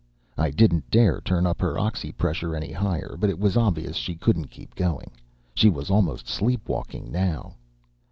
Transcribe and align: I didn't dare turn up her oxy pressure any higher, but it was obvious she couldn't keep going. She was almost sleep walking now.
I 0.35 0.49
didn't 0.49 0.89
dare 0.89 1.21
turn 1.21 1.45
up 1.45 1.61
her 1.61 1.77
oxy 1.77 2.11
pressure 2.11 2.55
any 2.55 2.71
higher, 2.71 3.15
but 3.19 3.29
it 3.29 3.37
was 3.37 3.55
obvious 3.55 3.95
she 3.97 4.15
couldn't 4.15 4.47
keep 4.49 4.73
going. 4.73 5.11
She 5.53 5.69
was 5.69 5.91
almost 5.91 6.27
sleep 6.27 6.67
walking 6.67 7.11
now. 7.11 7.53